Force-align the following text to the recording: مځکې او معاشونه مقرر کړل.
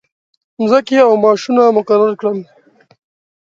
مځکې 0.59 0.97
او 1.07 1.13
معاشونه 1.23 1.63
مقرر 1.77 2.11
کړل. 2.19 2.39